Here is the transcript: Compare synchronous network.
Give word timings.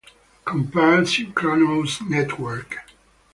Compare 0.45 1.05
synchronous 1.05 2.01
network. 2.01 2.79